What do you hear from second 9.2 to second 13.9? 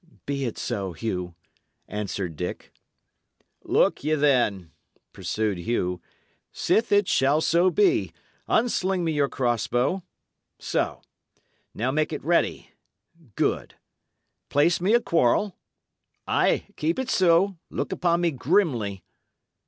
cross bow so: now make it ready good;